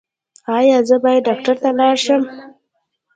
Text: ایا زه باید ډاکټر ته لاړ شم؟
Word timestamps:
ایا 0.57 0.77
زه 0.87 0.95
باید 1.03 1.25
ډاکټر 1.27 1.55
ته 1.63 1.69
لاړ 1.79 1.95
شم؟ 2.05 2.23